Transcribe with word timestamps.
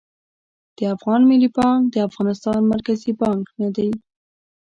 د 0.77 0.79
افغان 0.95 1.21
ملي 1.29 1.49
بانک 1.57 1.81
د 1.91 1.95
افغانستان 2.07 2.59
مرکزي 2.73 3.11
بانک 3.21 3.45
نه 3.61 3.69
دي 3.75 3.89